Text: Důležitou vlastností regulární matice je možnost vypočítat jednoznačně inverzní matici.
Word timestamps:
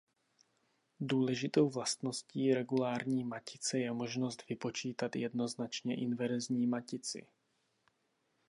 Důležitou 0.99 1.69
vlastností 1.69 2.53
regulární 2.53 3.23
matice 3.23 3.79
je 3.79 3.91
možnost 3.91 4.49
vypočítat 4.49 5.15
jednoznačně 5.15 5.95
inverzní 5.95 6.67
matici. 6.67 7.27